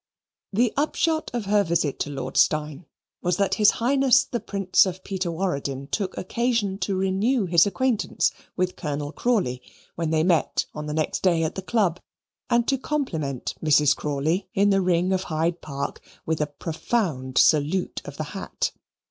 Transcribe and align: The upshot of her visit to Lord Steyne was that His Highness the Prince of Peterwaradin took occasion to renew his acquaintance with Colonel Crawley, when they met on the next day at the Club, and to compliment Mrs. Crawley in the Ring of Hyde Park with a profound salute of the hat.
The 0.51 0.73
upshot 0.77 1.29
of 1.31 1.45
her 1.45 1.63
visit 1.63 1.99
to 1.99 2.09
Lord 2.09 2.35
Steyne 2.35 2.87
was 3.21 3.37
that 3.37 3.53
His 3.61 3.69
Highness 3.77 4.23
the 4.23 4.39
Prince 4.39 4.87
of 4.87 5.03
Peterwaradin 5.03 5.91
took 5.91 6.17
occasion 6.17 6.79
to 6.79 6.97
renew 6.97 7.45
his 7.45 7.67
acquaintance 7.67 8.31
with 8.57 8.75
Colonel 8.75 9.11
Crawley, 9.11 9.61
when 9.93 10.09
they 10.09 10.23
met 10.23 10.65
on 10.73 10.87
the 10.87 10.95
next 10.95 11.21
day 11.21 11.43
at 11.43 11.53
the 11.53 11.61
Club, 11.61 11.99
and 12.49 12.67
to 12.67 12.79
compliment 12.79 13.53
Mrs. 13.63 13.95
Crawley 13.95 14.49
in 14.55 14.71
the 14.71 14.81
Ring 14.81 15.13
of 15.13 15.25
Hyde 15.25 15.61
Park 15.61 16.01
with 16.25 16.41
a 16.41 16.47
profound 16.47 17.37
salute 17.37 18.01
of 18.03 18.17
the 18.17 18.23
hat. 18.33 18.71